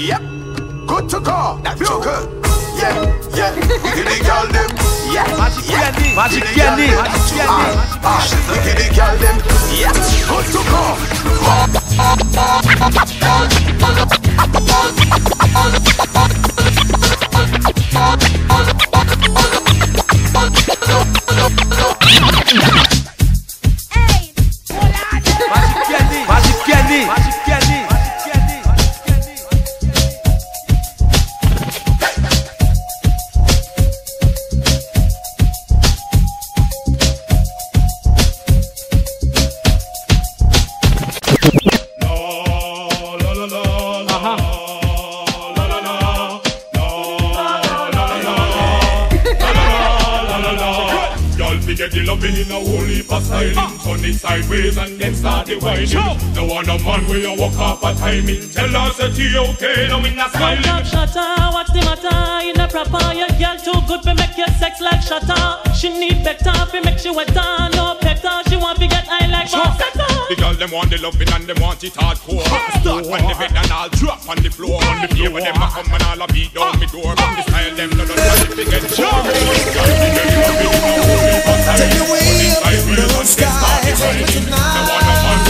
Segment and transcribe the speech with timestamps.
[0.00, 0.22] Yep.
[0.88, 1.60] Good to go.
[1.62, 2.28] That's Feel good.
[2.80, 3.04] Yeah,
[3.36, 3.54] yeah.
[3.94, 4.70] Give the girl them.
[5.12, 5.90] Yeah, Magic yeah.
[5.92, 7.04] candy, magic Give the girl candy, them.
[7.04, 7.46] magic candy.
[7.46, 8.24] Ah, ah.
[8.64, 9.36] Give the girl them.
[9.76, 9.92] Yeah.
[10.26, 10.82] Good to go.
[18.48, 18.89] Magic
[51.90, 53.80] Forget the loving in a whole heap of styling ah.
[53.82, 57.56] Turn it sideways and then start the whining No one a man where you walk
[57.58, 58.48] up a timing.
[58.50, 60.64] Tell us that he okay, now we not smiling.
[60.66, 62.48] Up, shutter, what's the matter?
[62.48, 65.69] In a proper, your girl too good for make your sex like shutter.
[65.80, 67.32] She need better for make she wetter,
[67.72, 68.42] no better.
[68.50, 70.28] She want to get high like Rosetta.
[70.28, 72.44] The girl them want the loving and them want it hardcore.
[72.84, 74.76] Start on the bed and I'll drop on the floor.
[74.76, 77.16] On the floor them a come and I'll a beat down me door.
[77.16, 79.08] From the style them no no no if they get sure.
[79.08, 80.04] Y'all forget the
[80.52, 80.68] loving
[84.36, 85.49] in a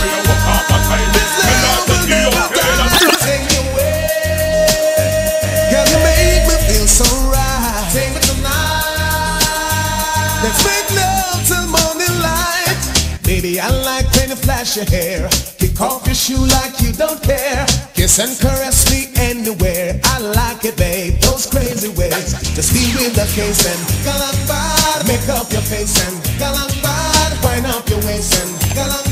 [10.43, 12.81] Let's make love till morning light.
[13.23, 15.29] Baby, I like when you flash your hair.
[15.59, 17.67] Kick off your shoe like you don't care.
[17.93, 20.01] Kiss and caress me anywhere.
[20.05, 21.21] I like it, babe.
[21.21, 22.33] Those crazy ways.
[22.57, 25.07] Just be with the case and galang bad.
[25.07, 27.45] Make up your face and galang bad.
[27.45, 29.10] Wind up your waist and galang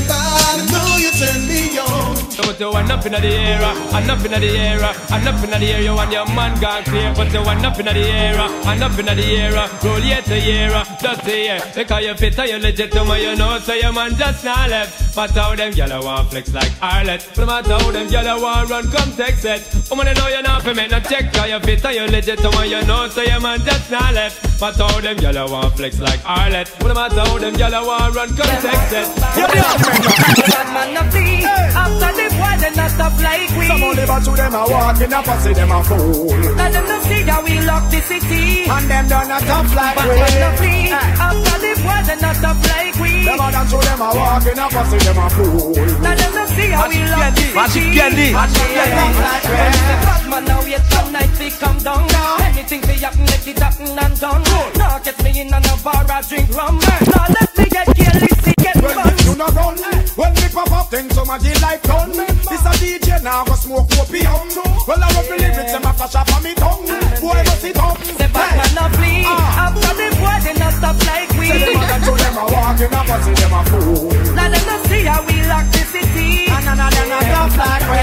[2.59, 5.49] But you want up in the air, and up in the air, and up in
[5.49, 7.13] the air, you want your man gone clear.
[7.15, 10.37] But you want up in the air, and up in the air, roll year to
[10.37, 10.67] year,
[10.99, 11.61] just a year.
[11.73, 15.15] Because you fit, you legit to me, you know, so your man just not left.
[15.15, 17.25] But how them gyal want flex like Arlet.
[17.37, 19.63] No matter how them gyal want run, come text it.
[19.89, 21.31] Woman, you know you're not for me, no check.
[21.31, 24.59] Cause you fit, you legit to me, you know, so your man just not left.
[24.59, 26.69] But how them gyal want flex like Arlet.
[26.81, 29.07] No matter how them gyal want run, come text it.
[29.37, 30.73] Yeah, yeah.
[30.73, 31.43] man a flee.
[31.43, 33.67] After the boy, they not stop like we.
[33.67, 36.25] Some only but to them a walk in a pussy, them a fool.
[36.57, 38.65] Let them not see that we lock the city.
[38.69, 40.17] And them done a tough like But we.
[40.19, 40.91] man a flee.
[40.93, 43.11] After the boy, they not stop like we.
[43.25, 45.73] Them other to them a walk in a pussy, them a fool.
[46.01, 47.55] Let them not see how we lock the candy, city.
[47.55, 49.19] magic candy, magic candy.
[49.19, 49.57] Like we.
[50.05, 52.05] Bad man now wait some night we come down.
[52.49, 54.43] Anything we happen, make it happen and done.
[54.77, 56.79] Now get me in on a bar, I drink rum.
[56.79, 59.15] Now let me get careless, see get Well, fun.
[59.25, 59.77] you no run.
[60.15, 62.11] When me pop up, then somebody like done.
[62.47, 64.47] This a DJ now go smoke opium.
[64.87, 66.87] Well, I love the lyrics, them a flash up on me tongue.
[67.19, 67.97] Boy, must it up.
[67.99, 69.23] Say bad man a flee.
[69.27, 69.67] Ah.
[69.67, 71.47] After the boy, they not stop like we.
[71.51, 74.09] Say them other to them a walk in a pussy, them a fool.
[74.33, 76.47] Now them not see how we lock the city.
[76.47, 77.99] And none of them a tough like we.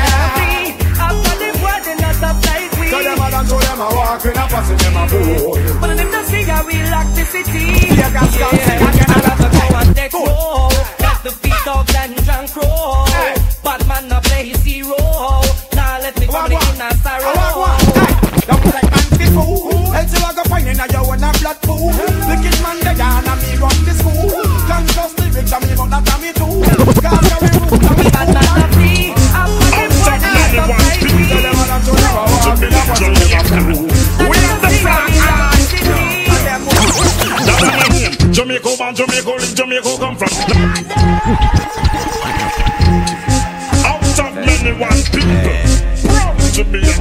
[0.96, 2.86] After the boy, they not stop like we.
[2.92, 5.58] So them other to them a walk in a pussy, them a fool.
[5.80, 7.66] But them not see how we lock the city.
[7.98, 8.95] Yeah,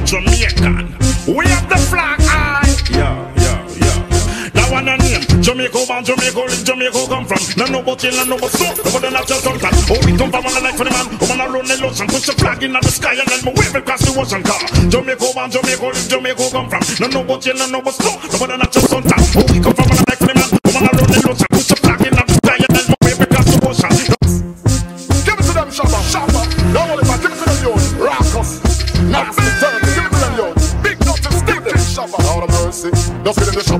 [0.06, 0.94] Jamaican.
[1.26, 2.62] We have the flag high.
[2.94, 4.48] Yeah, yeah, yeah.
[4.54, 5.26] That one a name.
[5.42, 7.42] Jamaica born, Jamaica live, Jamaica come from.
[7.58, 8.70] No no but no no but so.
[8.70, 9.74] No but the natural contact.
[9.90, 11.10] Oh, we come from one life for the man.
[11.10, 13.50] Oh, Woman a run the ocean, push the flag in the sky and then we
[13.58, 14.62] wave it across the ocean car.
[14.86, 16.82] Jamaica born, Jamaica live, Jamaica come from.
[17.02, 18.10] No no but no no but so.
[18.14, 19.26] No but the natural contact.
[19.34, 20.50] Oh, we come from one life for the man.
[20.54, 21.25] Oh, Woman a run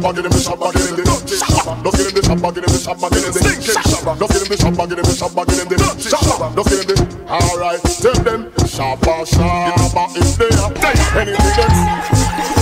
[0.06, 1.82] Shabba, get in the Shabba, get in the dirty Shabba.
[1.82, 4.12] Just get in the Shabba, get in the Shabba, get in the stinky Shabba.
[4.14, 6.46] Just get in the Shabba, get in the Shabba, get in the dirty Shabba.
[6.54, 6.96] Just get in the.
[7.26, 10.54] All right, tell them Shabba, Shabba is there.
[11.18, 11.80] Anything else?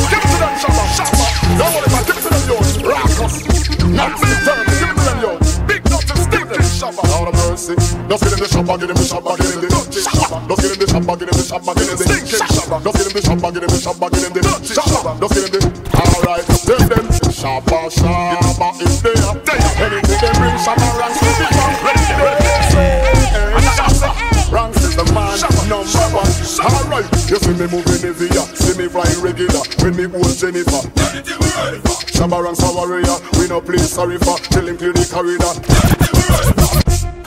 [0.09, 1.27] Give it to them, Shabba, Shabba.
[1.61, 2.05] Don't worry about.
[2.09, 2.57] Give it to them, yo.
[2.89, 3.35] Raucous.
[3.93, 4.73] Nasty, dirty.
[4.81, 5.33] Give it to them, yo.
[5.69, 7.05] Big dirty, stinky shabba.
[7.13, 7.77] Lord of mercy.
[8.09, 10.37] Just get in the shabba, get in the shabba, get in the dirty shabba.
[10.49, 12.77] Just get in the shabba, get in the shabba, get in the stinking shabba.
[12.81, 15.13] Just get in the shabba, get in the shabba, get in the dirty shabba.
[15.21, 15.64] Just get in the.
[17.45, 19.13] Alright, then them shabba, shabba is there.
[19.85, 21.77] Anything they bring shabba ranks to the top.
[21.85, 22.25] Ready to go.
[24.51, 25.37] Ranks is the man
[25.69, 26.33] number one.
[26.65, 29.61] Alright, you see me moving heavy, see me flying regular.
[29.81, 30.89] When me hold Jennifer.
[32.17, 33.21] Shabba ranks a warrior.
[33.39, 34.39] We no play sorry for.
[34.39, 35.55] Tell him clear the corridor.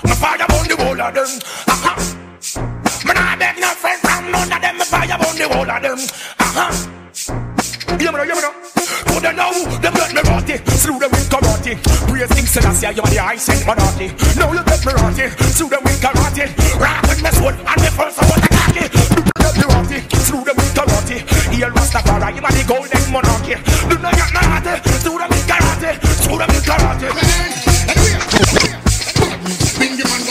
[0.03, 1.29] Me fire on the whole of them.
[3.05, 4.77] Me nah beg no friend from none of them.
[4.77, 5.99] Me fire on the whole of them.
[6.39, 6.71] Uh-huh.
[7.87, 8.86] Now, hear me now.
[9.17, 9.49] So they know
[9.81, 11.73] them get me rotty, through them with karate.
[12.05, 14.13] Praise King Selassie, you are the high sent monarchy.
[14.37, 15.25] Now you get me rotty,
[15.57, 16.45] through them with karate.
[16.53, 18.85] With me sword and me first I want a cocky.
[18.85, 21.17] Do not get me rotty, through them with karate.
[21.49, 23.57] Here Rastafari, you are the golden monarchy.
[23.89, 27.09] Do not get me rotty, through them with karate, through them with karate.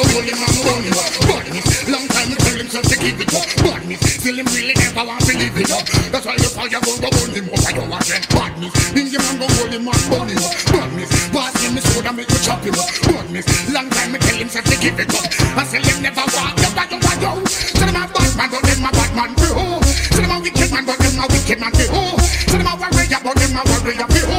[0.07, 1.67] Hold him.
[1.91, 3.51] Long time you tell him so to give it up.
[3.99, 5.87] Still him really never want to live it up.
[6.13, 7.67] That's why you fire go go hold him up.
[7.67, 8.36] I don't want
[8.67, 8.91] that badness.
[8.93, 10.53] Bingy man go hold him and hold him up.
[10.73, 12.91] Badness, pass him the sword and make you chop him up.
[13.07, 15.27] Badness, long time you tell him so to give it up.
[15.57, 17.33] I say him never want you, but you want you.
[17.47, 19.67] So them a bad man, but them a bad man be who?
[20.15, 22.17] So them a wicked man, but them a wicked man be oh.
[22.17, 22.25] who?
[22.51, 24.39] So them a warrior, but them a warrior be who?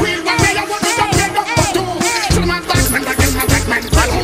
[0.00, 1.88] Real warrior, what we don't get up for two.
[2.32, 4.08] So them a bad man, but them a bad man be oh.
[4.12, 4.22] who?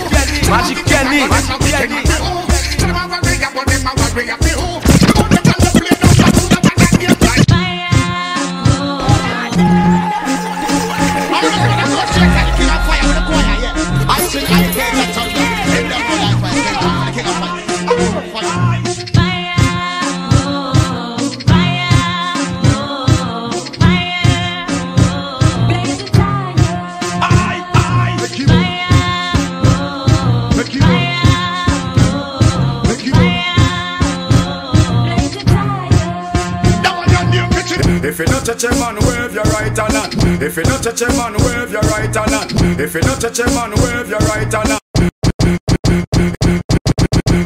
[0.49, 2.33] Magic Kenny, Magic Kenny.
[4.15, 4.52] If you
[40.83, 42.81] touch a man, wave your right hand.
[42.81, 44.79] If you not touch a man, wave your right hand.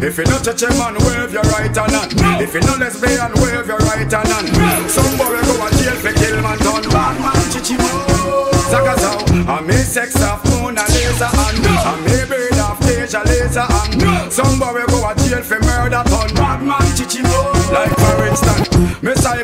[0.02, 1.94] If you not touch a man, wave your right hand.
[1.94, 2.40] on.
[2.40, 4.32] If you not lesbian, wave your right hand.
[4.32, 4.88] on.
[4.88, 8.48] Some boy go to jail for kill man, turn bad man, chichi mo.
[8.72, 14.32] Zagazao, I me sex off Mona Lisa and I me bird off Deja laser and
[14.32, 17.52] Some boy go to jail for murder, turn bad man, chichi mo.
[17.70, 18.68] Like for instance,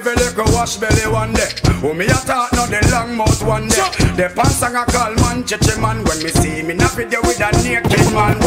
[0.00, 1.52] a little wash belly one day.
[1.84, 3.84] Oh me a talk now the long mouth one day.
[4.16, 7.50] The pants a call man chichi man when me see me na video with a
[7.60, 8.40] naked man.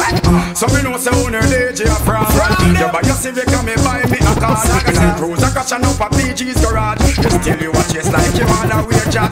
[0.56, 2.26] So me know say owner DJ a fraud.
[2.66, 4.58] You buy your Civic and me buy me a car.
[4.90, 7.00] And cruise a crash and up a PG's garage.
[7.22, 9.32] Just tell you what chase like you wanna wear jack.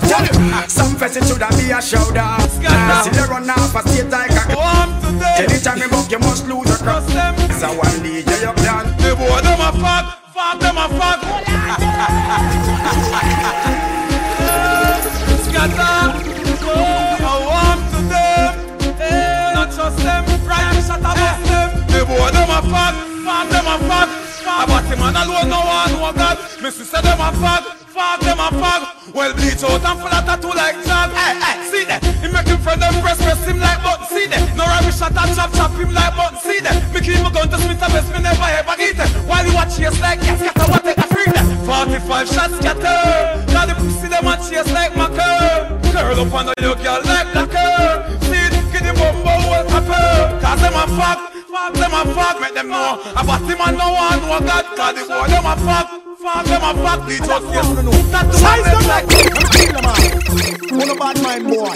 [0.70, 2.30] Some it shoulda be a shoulder.
[3.02, 4.44] See you run off a state like a.
[4.54, 4.86] Oh,
[5.38, 7.08] Anytime me buck you must lose a cross.
[7.58, 8.86] So one DJ you plan.
[9.02, 11.20] The boy them a fuck, fuck them a fuck.
[15.46, 15.98] Scatter,
[16.66, 18.52] oh, I want to them,
[19.00, 20.74] eh, not trust them, right?
[20.82, 21.70] Shut up, bust them.
[21.88, 24.10] The boy them a fuck, fuck them a fuck.
[24.64, 26.38] About him alone, no one know God.
[26.62, 27.64] Me sister them a fuck,
[27.94, 29.03] fuck them a fuck.
[29.14, 31.14] Well bleach out and full of tattoo like John.
[31.14, 32.02] Hey, hey, see that?
[32.02, 34.10] He make him friend them press press him like button.
[34.10, 34.42] See that?
[34.58, 36.42] No rubbish shot and chop chop him like button.
[36.42, 36.82] See that?
[36.90, 39.12] Me keep my gun to Smith and West, me never ever eat it.
[39.30, 41.46] While you watch chase like yes, scatter what take a free them.
[41.62, 43.54] 45 shots get scatter.
[43.54, 45.78] Now the pussy them a chase like my curve.
[45.94, 48.02] Curl up under your girl like the curve.
[48.26, 50.42] See it, get the bumbo well pepper.
[50.42, 51.20] Cause them a fuck,
[51.54, 52.42] fuck them a fuck.
[52.42, 54.66] Make them know about him and no one know God.
[54.74, 56.03] Cause the boy them a fuck.
[56.24, 57.92] Fuck them a fuck, they just yes know.
[57.92, 60.00] That to Size them like I'm killing them all.
[60.80, 61.76] One bad mind boy.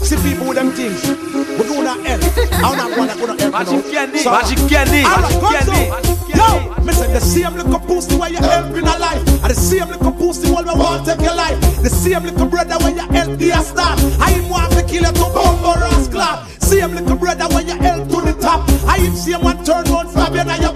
[0.00, 1.04] See people with them things.
[1.04, 2.24] We do not help.
[2.64, 3.52] I'm not one that gonna help.
[3.52, 5.76] Magic candy, So- magic candy, magic candy, so.
[5.92, 6.40] magic candy.
[6.40, 9.20] Yo, me say the same little pussy where you help in a life.
[9.44, 11.60] And the same little pussy where we want take your life.
[11.84, 14.00] The same little brother when you help the start.
[14.24, 16.48] I him want to kill you to bumbo rascal.
[16.64, 18.64] Same little brother when you help to the top.
[18.88, 20.75] I him same one turn round stab you on your back.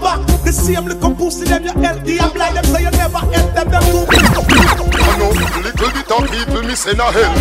[0.61, 2.55] same little pussy them you help the blind.
[2.55, 3.69] Them say you never help them.
[3.71, 4.05] Them too.
[4.05, 5.31] I know
[5.65, 7.33] little bit of people me say na hell.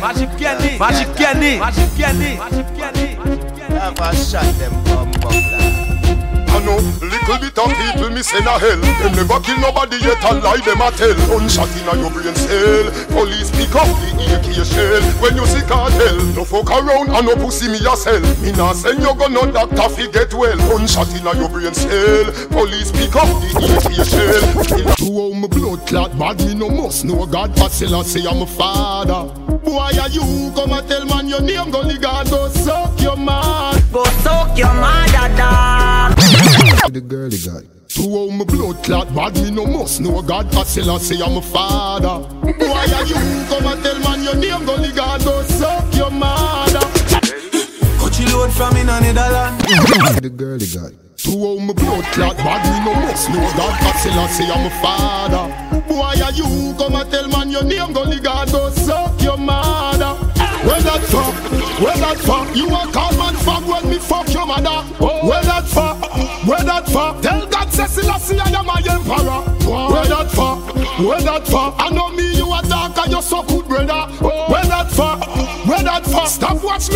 [0.00, 3.78] Magic candy, magic candy, magic candy, magic candy, magic candy.
[3.78, 5.88] Have a shot them bum buckler.
[6.48, 8.80] I know, little bit of people me send a hell.
[8.80, 11.14] Them never kill nobody yet, a lie them a tell.
[11.28, 12.86] Gunshot in a your brain cell.
[13.12, 14.87] Police pick up the AK shell.
[16.64, 18.24] Fuck around and no pussy me yourself.
[18.24, 18.42] sell.
[18.42, 20.56] Me nah send you go no doctor fi get well.
[20.56, 22.24] Gunshot in a your brain cell.
[22.48, 24.96] Police pick up the AK shell.
[24.96, 27.54] To how me blood clot bad, me no must know God.
[27.54, 29.32] Pasilla say I'm a father.
[29.58, 31.70] Boy, are you come and tell man your name?
[31.70, 33.82] Go God, go suck your man.
[33.92, 36.16] Go suck your mother, dog.
[36.92, 37.77] The girly guy.
[37.88, 40.50] To how my blood clot bad, me no must know God.
[40.50, 42.28] Pasilla say I'm a father.
[42.42, 43.14] Boy, are you
[43.48, 44.66] come and tell man your name?
[44.66, 46.80] Go God, go suck your mother.
[47.98, 49.64] Coachy load from in a Netherlands.
[50.20, 50.92] The girly guy.
[51.18, 53.74] To how my blood clot bad, me no must know God.
[53.80, 55.82] Pasilla say I'm a father.
[55.88, 57.94] Boy, are you come and tell man your name?
[57.94, 60.14] Go God, go suck your mother.
[60.66, 61.34] Where that fuck?
[61.80, 62.54] Where that fuck?
[62.54, 64.82] You a call man fuck when me fuck your mother.
[64.98, 66.02] Where that fuck?
[66.46, 67.22] Where that fuck?
[69.10, 69.40] Emperor.
[69.90, 70.74] Where that fuck?
[70.98, 71.74] Where that fuck?
[71.78, 72.37] I know me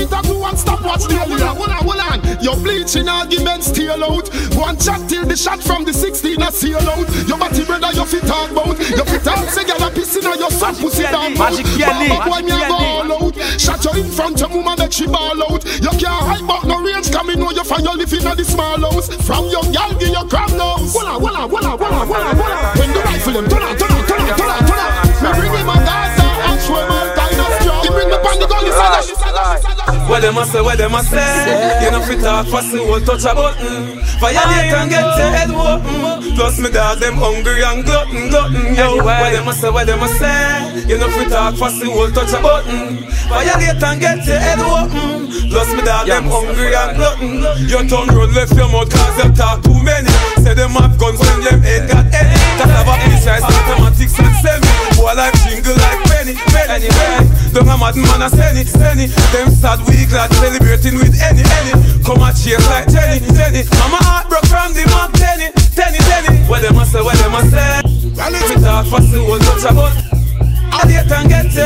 [0.03, 2.19] Watch me talk and stop watch the hold on, hold on, hold on.
[2.43, 4.27] Your bleaching arguments steal out.
[4.59, 7.07] One chat till the shot from the 16 a seal out.
[7.29, 8.79] Your body brother you fit talk about.
[8.79, 11.39] You fit talk say girl a pissing on your son pussy down.
[11.39, 13.37] Magic Kelly, Baba boy me a Magic go all out.
[13.61, 15.63] Shut your in front of woman make she ball out.
[15.63, 18.81] You can't hide but no range coming know you find your living in the small
[18.83, 19.07] house.
[19.23, 20.95] From young girl give your crab nose.
[20.99, 22.59] Walla walla walla walla walla walla.
[22.75, 24.93] When the rifle them turn on turn on turn on turn on turn on.
[25.23, 27.02] Me bring him a Gaza and show him
[28.53, 31.85] bring the pan the gun inside the What them a say, what them a say?
[31.85, 33.99] You know fit talk fast, the whole touch a button.
[34.21, 36.37] Violate and get your head open.
[36.37, 40.03] Plus me dog them hungry and glutton, glutton Yo, what them a say, what them
[40.03, 40.85] a say?
[40.89, 43.09] You know fit talk fast, the whole touch a button.
[43.29, 45.33] Violate and get your head open.
[45.51, 47.69] Plus me dog them hungry and glutton.
[47.69, 50.11] Your tongue roll left your mouth cause you talk too many.
[50.45, 54.35] Say them have guns when them ain't got any That have a precise mathematics and
[54.43, 54.69] semi.
[54.99, 57.29] Boy life jingle like penny, penny, penny.
[57.53, 58.69] Don't a mad man a send it
[59.33, 61.73] Them sad week glad celebrating with any, any.
[62.05, 63.63] Come and chase like Jenny, Jenny.
[63.85, 66.45] I'm a heart broke from the map, Tenny, Tenny, Tenny.
[66.49, 67.83] What them a say, what them a say.
[68.13, 69.93] Me talk fast, the whole touch about
[70.73, 71.65] I date and get to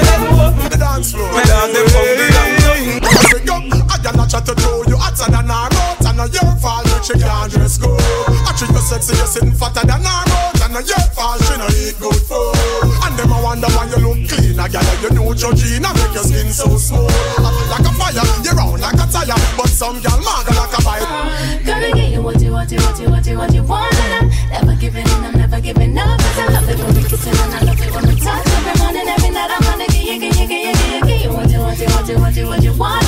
[0.71, 1.31] The dance floor.
[1.33, 3.01] Me dog them and glutton
[3.31, 4.97] Big up, I got not chat to do you.
[4.97, 7.93] Hotter than our road And not your fault she can't dress good.
[7.93, 11.53] I treat you sexy, you're sitting fatter than our road And not your fault she
[11.61, 12.57] no eat good food.
[13.05, 16.25] And them I wonder why you look clean I got you know Georgina make your
[16.25, 17.13] skin so smooth.
[17.13, 20.73] I feel like a fire, you round like a tire But some gal maga like
[20.73, 21.29] a bite uh,
[21.69, 24.33] Gonna get you what you want, you want, you want, you want, you want, and
[24.33, 26.17] I'm never giving in, I'm never giving up.
[26.17, 28.47] 'Cause I love it when we kissing and I love it when we touch.
[28.57, 31.25] Every morning, every night, I'm gonna get you, get you, get you, get you, get
[31.29, 31.33] you.
[31.37, 33.06] What you want, you want, you want, you want, you want,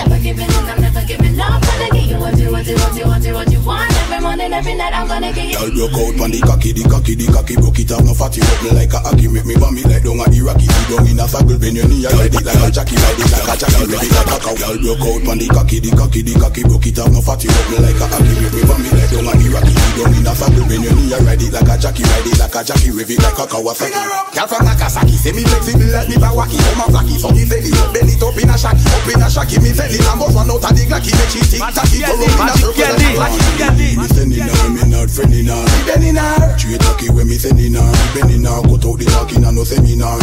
[0.00, 1.60] never giving in, I'm never giving up.
[1.60, 3.92] Gonna get you what you want, you want, you want, you want, you want.
[3.92, 5.56] Every morning, every night, I'm gonna get you.
[5.58, 8.04] Girl broke out pon the cocky, the cocky, the cocky broke it off.
[8.04, 10.64] No fatty up me like a hockey, make me bummy like down a Iraqi.
[10.64, 13.20] You down in a circle, bend your knee, I ride it like a jockey, ride
[13.20, 14.54] it like a jockey, ride it like a cow.
[14.56, 17.10] Girl broke out pon the cocky, the cocky, the cocky broke it off.
[17.12, 19.72] No fatty up me like a hockey, make me bummy like down a Iraqi.
[19.74, 22.28] You down in a circle, bend your knee, I ride it like a jockey, ride
[22.28, 24.00] it like a jockey, rev it like a Kawasaki.
[24.32, 27.42] Girl from Nagasaki, say me flexible like me Bawaki, oh, come a flaky, so me
[27.44, 30.50] belly up, belly up in a shacky, up in a shacky, me belly Lambos one
[30.50, 33.70] out of the glacky, make she tick tacky, go round in a circle like a
[33.74, 36.58] Me sending her, me not friending her, bending her.
[36.58, 38.62] Straight tacky when me sending her, bending her.
[38.62, 40.18] Cut out the talking and no seminar.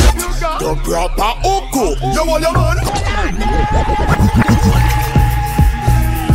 [0.60, 2.78] The proper Oko, you want your man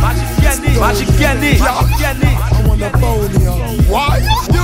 [0.03, 2.33] Magic Kelly, Magic Kelly, Magic Kelly.
[2.33, 3.53] I wanna bone you.
[3.89, 4.19] Why?
[4.53, 4.62] You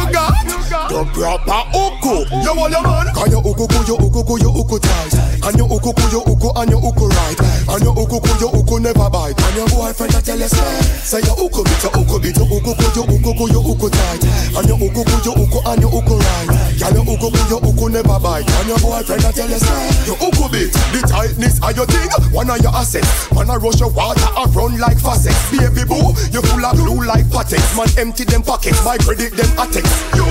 [0.89, 2.25] the proper uku.
[2.41, 3.07] You want your man?
[3.13, 5.13] Cause your uku, ku, your uku, ku, your uku tight.
[5.45, 7.39] And your uku, ku, your uku, and your uku right.
[7.69, 9.37] And your uku, ku, your uku never bite.
[9.37, 12.49] And your boyfriend a tell you say, say your uku bit, your uku bit, your
[12.49, 14.23] uku, ku, your uku, ku, your uku tight.
[14.57, 16.49] And your uku, ku, your uku, and your uku right.
[16.81, 18.49] Girl, your uku, ku, your uku never bite.
[18.49, 22.09] And your boyfriend a tell you say, your uku bit, the tightness of your thing,
[22.33, 23.29] one of your assets.
[23.31, 25.37] Man a rush your water, a run like faucet.
[25.53, 27.61] Baby boo, you full of glue like patex.
[27.77, 29.85] Man empty them pockets, my credit them attex.
[30.17, 30.25] You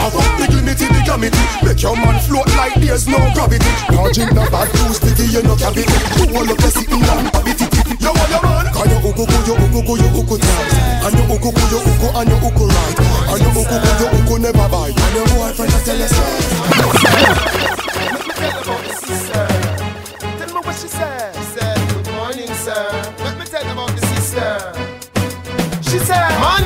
[0.00, 1.38] have the dignity, the gamity.
[1.64, 3.70] Make your man float like there's no gravity.
[3.92, 5.92] No drink no bad too sticky, you no cavity.
[6.16, 7.66] You all the sitting down, habity.
[8.00, 8.66] You want your man?
[8.72, 10.72] Cause your uku, ku, your uku, ku, your uku tight.
[11.04, 12.98] And your uku, ku, your uku, and your uku right.
[13.30, 14.96] And your uku, ku, your uku never bite.
[14.96, 16.30] And your boyfriend a tell you say.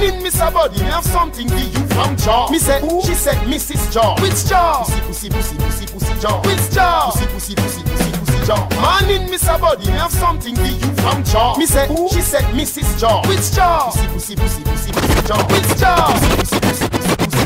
[0.04, 0.52] Said, Morning, Mr.
[0.52, 2.50] Body, me have something for you from Jaw.
[2.50, 3.02] Me said, Who?
[3.02, 3.92] She said, Mrs.
[3.92, 4.20] Jaw.
[4.20, 4.84] Which Jaw?
[4.84, 6.42] Pussy, pussy, pussy, pussy, pussy Jaw.
[6.42, 7.11] Which Jaw?
[7.11, 8.68] Pussy, pussy, pussy, pussy, pussy Jaw.
[8.80, 11.56] Morning, Miss Body, me have something for you from Jaw.
[11.56, 12.99] Me say, she said, Mrs.
[12.99, 13.26] Jaw.
[13.28, 13.90] Which Jaw?
[13.90, 15.46] Pussy, pussy, pussy, pussy, pussy, Jaw.
[15.49, 16.12] Which Jaw?
[16.12, 17.44] Pussy, pussy, pussy, pussy, pussy.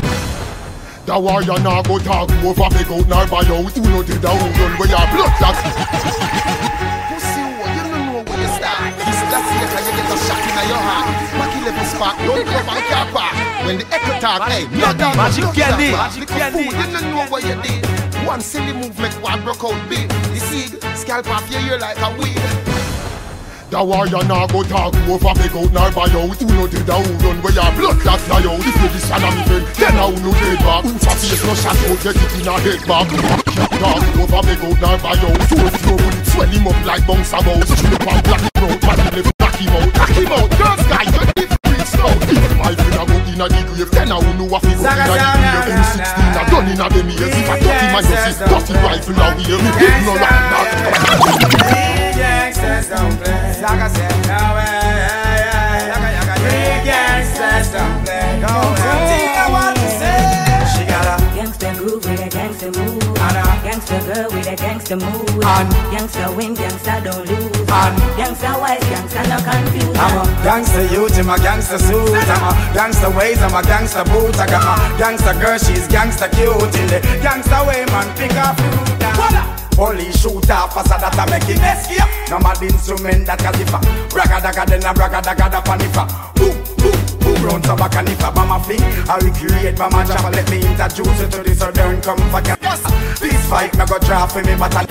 [1.05, 4.29] The warrior now go talk over big out nor buy out You know did the
[4.29, 6.58] who run where your blood clot
[11.99, 13.35] Mackie level don't come and car park.
[13.65, 16.63] When the echo talk, hey, no done, Magic candy, magic candy.
[16.63, 17.85] You don't know what you did.
[18.25, 20.09] One silly move make one broke out big.
[20.31, 22.39] You see, scalp off your ear like a weed.
[23.69, 26.95] The warrior now go talk over big out nor buy out You know did the
[27.05, 29.65] who run where your blood clot fly out If you this one of me friend,
[29.77, 32.55] then how no dead back Who for face no shot out, get it in a
[32.57, 33.05] head back
[33.77, 37.05] Talk over big out nor buy out So if you bullet swell him up like
[37.05, 40.33] bounce a mouse Strip and black him out, man left knock him out Knock him
[40.33, 40.78] out,
[43.39, 46.51] inna the grave Ten a who know a fi go inna the grave M16 a
[46.51, 49.71] done inna dem ears If a dirty man you see, dirty rifle a wear Me
[49.79, 50.67] big no rock back
[51.71, 55.28] DJ says don't play Like I said, no way
[63.79, 65.43] Gangsta girl with a gangsta mood.
[65.45, 67.55] And Gangsta win, gangsta don't lose.
[67.71, 69.97] And Gangsta wise, gangsta no confused.
[69.97, 72.11] I'm a gangster youth in my gangster suit.
[72.11, 74.37] I'm a gangster ways, I'm a gangster boot.
[74.37, 76.75] I got my gangster girl, she's gangster cute.
[76.75, 78.99] In the gangster way, man, pick up fruit.
[79.79, 82.03] Police shoot off as that I make it escape.
[82.29, 83.79] No mad instrument that can differ.
[84.11, 86.03] Braga daga then a braga daga da panifa.
[86.35, 88.83] Boom, boom, boom, round to back and if a mama fling.
[89.07, 92.83] I recreate mama and let me introduce you to the southern come for Yes,
[93.23, 94.85] this fight me go draw for me but I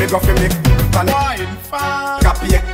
[0.00, 0.48] Me go for me
[0.96, 1.10] and
[2.24, 2.64] Copy it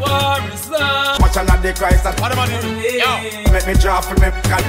[0.00, 1.20] War is on.
[1.20, 3.52] Watch another Christ that What am I doing?
[3.52, 4.64] Make me draw for me can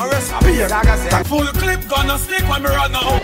[0.00, 0.64] Arrest me
[1.12, 3.22] Thank Full clip gonna stick when me run out.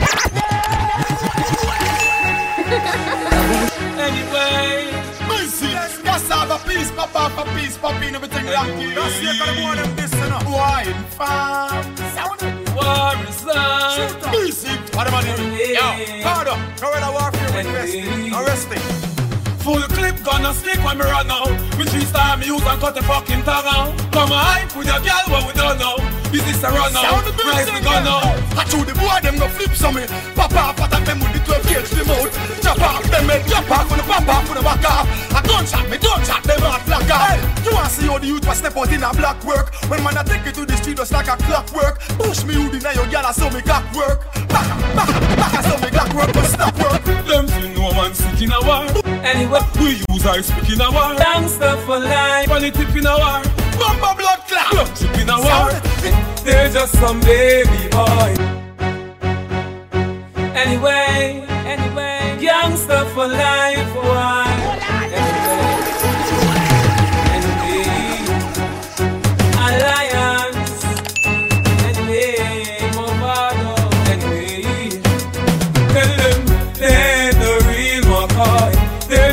[4.02, 4.90] anyway,
[5.28, 8.94] Mercy, yes, I have a piece, pop off a piece, pop in everything like you.
[8.94, 10.40] That's the kind of one of this, you know.
[10.50, 12.61] Wine farm, sound it.
[12.74, 14.32] War is on.
[14.32, 15.52] Mercy, what am I doing?
[15.74, 19.21] Yo, up, guerrilla warfare arresting, arresting.
[19.62, 21.54] Full clip gonna stick when me run out.
[21.78, 23.94] We three star me use and cut the fucking tongue out.
[24.10, 26.02] Come on, hype with your girl, what we don't know.
[26.34, 27.22] This is this a run out?
[27.46, 28.26] Rise the gun out.
[28.58, 30.02] I told the boy them go flip some me.
[30.34, 32.34] Pop off at them with the 12 gauge the mouth.
[32.58, 35.06] Chop off them head, chop off when the pop off when the back off.
[35.30, 37.38] A gunshot me, gunshot them heart black off.
[37.62, 39.70] You wanna see how the youth was step out in a black work?
[39.86, 42.02] When man I take it to the street just like a clockwork.
[42.18, 44.26] Push me hood in your girl, I saw me cock work.
[44.50, 44.66] Back,
[44.98, 47.04] back, back, I saw me clock work, but stop work.
[47.30, 49.11] Them feel no man sick in a war.
[49.24, 51.14] Anyway, we use our speak in a war.
[51.16, 52.48] Gangster for life.
[52.48, 53.42] Funny tip in a war.
[53.78, 54.70] Bumba blood clot.
[54.72, 55.70] Blood chip in a war.
[56.44, 58.34] They're just some baby boy.
[60.54, 63.94] Anyway, anyway, gangster for life.
[63.94, 64.41] Why?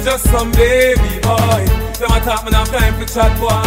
[0.10, 1.62] Just some baby boy.
[2.02, 3.62] Them a talk, man, have time for chat, boy.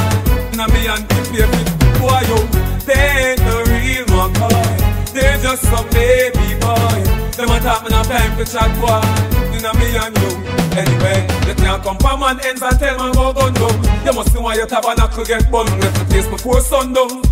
[0.59, 1.63] Now me and the baby
[2.03, 2.39] boy, yo.
[2.83, 5.15] They ain't the real McCoy.
[5.15, 6.99] They're just some baby boy.
[7.39, 9.33] Them a talk, man, time for chat, boy.
[9.63, 10.33] Now me and you.
[10.75, 14.05] Anyway, they can't come from man ends and tell man go gun down.
[14.05, 15.67] You must see why your tabernacle get bun.
[15.79, 17.23] Left the place before sundown.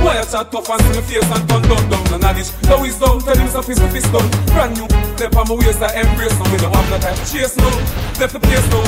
[0.00, 2.82] Why you chat tough and see me face and turn down down and knowledge Now
[2.82, 5.82] he's down, tell him so fist to fist down Brand new, step on my waist
[5.82, 7.70] I embrace now We don't have no time to chase now
[8.18, 8.84] Left the place now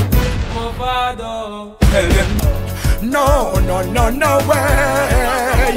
[0.57, 4.57] Mavado Tell them No, no, no, no way.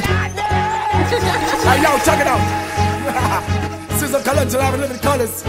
[1.65, 3.91] hey, yo, check it out.
[3.99, 5.43] Sizzle College, have a living colors.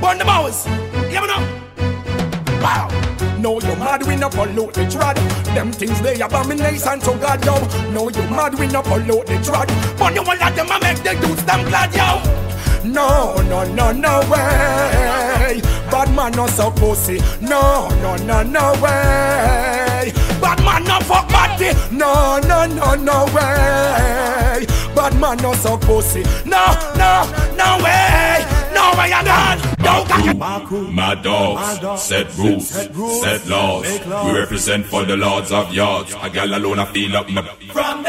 [0.00, 0.66] Burn the bowers.
[1.10, 1.40] You know?
[2.60, 3.01] Wow.
[3.42, 5.16] No, you mad, we no pollute the trad.
[5.52, 7.58] Them things they abomination to God, yo.
[7.90, 9.66] No, you mad, we no pollute the trad.
[9.98, 12.22] But you want let them a make the dudes them glad, yo.
[12.88, 15.60] No, no, no, no way.
[15.90, 17.18] Bad man no so pussy.
[17.40, 20.12] No, no, no, no way.
[20.40, 21.72] Bad man no fuck body.
[21.90, 24.66] No, no, no, no way.
[24.94, 26.22] Bad man no so pussy.
[26.44, 27.26] No, no,
[27.56, 28.31] no way.
[28.92, 29.58] No way I done.
[29.78, 30.36] Don't got
[30.92, 33.86] My dogs, set rules, set laws.
[34.26, 36.14] We represent for the lords of yards.
[36.22, 37.42] A gal alone, I feel up my.
[37.72, 38.02] From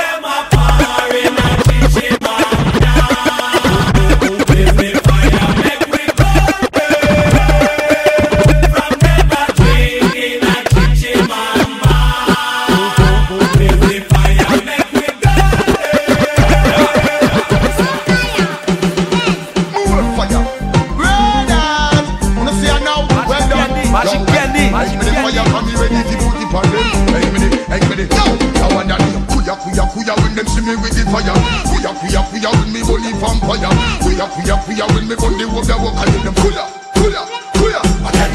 [34.34, 36.64] Kuya kuya kuya when me walk the walk and them kuya
[36.98, 37.22] kuya
[37.58, 37.80] kuya.
[38.08, 38.32] Again.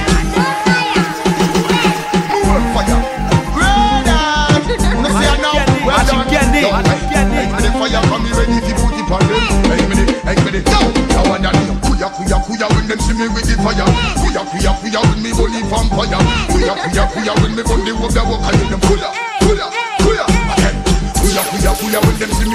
[2.46, 3.00] More fire.
[3.54, 4.22] Brother,
[4.94, 5.58] wanna see it now?
[5.84, 6.26] Well done.
[6.48, 9.42] Me the fire come me ready to put it on them.
[9.68, 10.62] Hey, me hey, me the.
[10.68, 13.86] I want that kuya kuya kuya when them see me with the fire.
[14.22, 16.20] Kuya kuya kuya when me bully vampire.
[16.52, 19.08] Kuya kuya kuya when me walk the walk and them kuya
[19.42, 19.66] kuya kuya.
[19.66, 19.87] Again.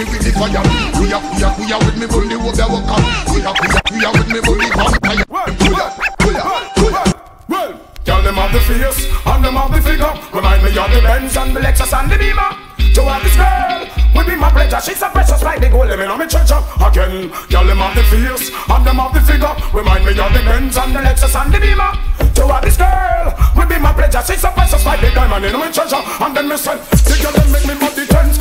[0.05, 0.63] Me with the fire.
[0.93, 4.39] Kuya kuya kuya when me bully walk the walk and kuya kuya kuya when me
[4.41, 5.25] bully vampire.
[5.25, 5.85] Kuya
[6.19, 6.43] kuya
[6.75, 7.03] kuya.
[7.47, 10.13] Well, Girl, them have the face and them have the figure.
[10.33, 12.51] Remind me of the Benz and the Lexus and the Beamer.
[12.93, 14.77] To have this girl will be my pleasure.
[14.83, 16.59] She's so precious like the gold living on me treasure.
[16.83, 19.55] Again, girl, them have the face and them have the figure.
[19.73, 21.91] Remind me of the Benz and the Lexus and the Beamer.
[22.35, 24.21] To have this girl will be my pleasure.
[24.27, 26.03] She's so precious like the diamond in my treasure.
[26.19, 28.32] And then me say, the girl them make me body tense.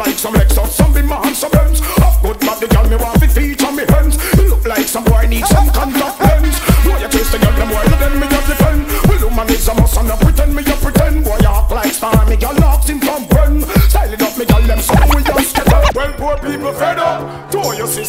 [0.00, 1.82] Like some Lexus, some be and some Benz.
[1.82, 4.16] Of good body, girl, me want to feature me hands.
[4.38, 6.19] Look like some boy need some contact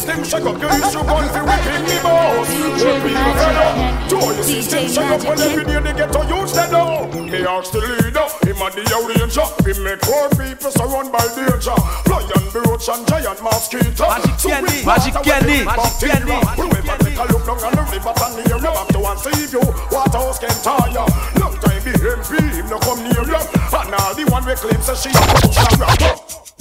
[0.02, 0.58] system, shake up.
[0.60, 2.48] You use your gun for whipping me boss.
[2.82, 4.08] Poor people fed up.
[4.10, 5.22] To your system, shake up.
[5.22, 7.06] And every day they get to use the door.
[7.22, 9.46] Me ask the leader, him and the ranger.
[9.62, 11.76] We make poor people surround by danger.
[12.10, 14.06] Lion, roach and giant mosquito.
[14.10, 16.18] Magic So candy, magic with candy, magic bacteria.
[16.18, 16.58] candy.
[16.58, 18.72] We will take a look down on the river and near you.
[18.74, 19.64] Back to and save you.
[19.94, 21.06] Waterhouse can tire.
[21.38, 23.38] Long time be MP, him no come near you.
[23.38, 25.10] And now the one we claim says she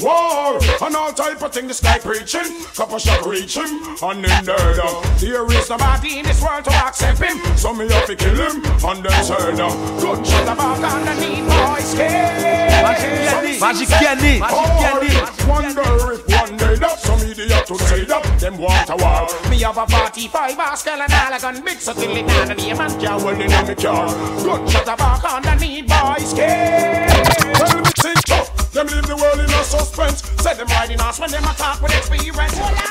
[0.02, 4.46] War and all type of thing the sky preaching, couple shot reach him, and then
[4.46, 4.76] there.
[5.18, 8.64] There is nobody in this world to accept him, so me have to kill him,
[8.66, 9.76] and then turn down.
[10.02, 12.68] Gunshot about underneath my skin.
[12.84, 14.40] Magic candy, magic candy.
[14.44, 19.50] Oh, wonder if one day that some idiot to say that them want a war.
[19.50, 22.56] Me have a 45 Oscar and all a gun big so till it down the
[22.56, 24.12] name and car well in me car.
[24.44, 27.08] Gunshot about underneath my skin.
[27.56, 28.72] Tell me sing tough.
[28.74, 30.22] Them leave the world in a suspense.
[30.44, 32.91] Say them riding us when them attack with experience.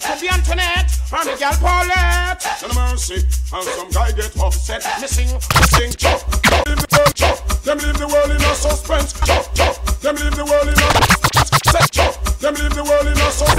[0.00, 2.40] It could be Antoinette or the girl Paulette.
[2.60, 3.16] Them mercy.
[3.52, 4.82] And some guy get upset.
[4.98, 6.24] Missing, missing, chop.
[6.66, 7.62] Leave the world, chop.
[7.64, 9.12] Them leave the world in a suspense.
[9.26, 10.00] Chop, chop.
[10.00, 12.14] Them leave the world in a set, chop.
[12.38, 13.49] Them leave the world in a suspense.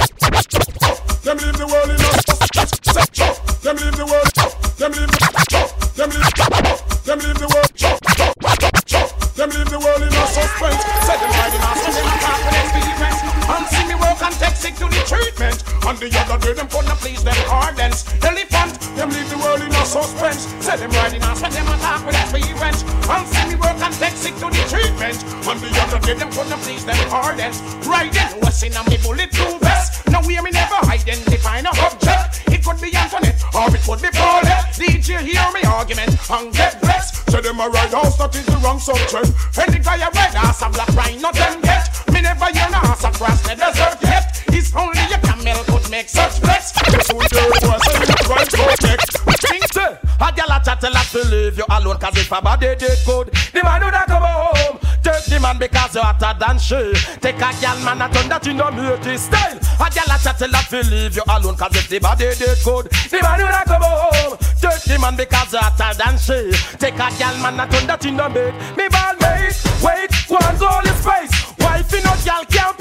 [24.68, 25.18] Treatment.
[25.48, 27.60] And the other day them couldn't please them ardents.
[27.86, 30.06] Riding what's in a me bulletproof vest.
[30.08, 32.42] Now we me never identify no object.
[32.48, 34.74] It could be Antoinette or it could be Paulette.
[34.76, 37.30] DJ hear me argument and get blessed.
[37.30, 39.32] Say them a ride house that is the wrong subject.
[39.56, 41.88] Any guy a red ass a black rhino them get.
[42.12, 44.44] Me never hear no ass across the desert yet.
[44.48, 46.40] It's only a camel could make such.
[46.40, 46.72] This
[47.12, 49.22] will do was a right subject.
[49.42, 52.74] Think a gal a chat a lot to leave you alone Cause if a body
[52.76, 54.78] did good, the man would a come home.
[55.02, 56.94] Take the man because you're hotter than she.
[57.18, 59.58] Take a gal man a turn that you know make his style.
[59.82, 62.58] A gal a chat a lot to leave you alone Cause if the body did
[62.62, 64.38] good, the man would a come home.
[64.62, 66.54] Take the man because you're hotter than she.
[66.78, 70.56] Take a gal man a turn that you know make Me ball mate, wait, one
[70.58, 71.34] goal is space.
[71.58, 72.78] Wife in no gal can't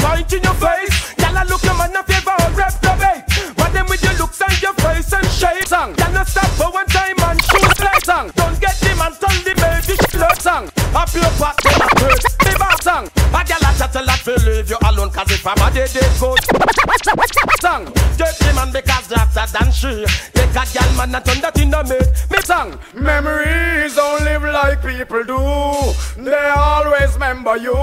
[15.81, 21.25] Body did good Song the man because hotter than she Take a gal man and
[21.25, 26.23] turn that in a mate Me song Memories don't live like people do.
[26.23, 27.75] They always remember you,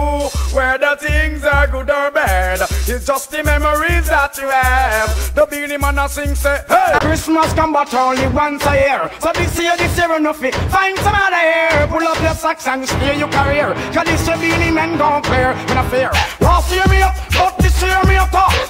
[0.54, 2.60] whether things are good or bad.
[2.86, 5.34] It's just the memories that you have.
[5.34, 9.10] The Beenie Man a sing say, Hey, Christmas come but only once a year.
[9.20, 10.54] So this year, this year enough it.
[10.70, 11.86] Find some other year.
[11.88, 13.74] Pull up your socks and steer your career.
[13.92, 15.52] Cause this year Beenie Man gon' clear.
[15.52, 16.10] In a fear.
[16.40, 17.57] Last year me up, but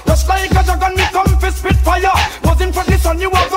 [0.07, 2.13] Just like a dragon, me come for spit fire.
[2.43, 3.49] Buzzing for the sun, you are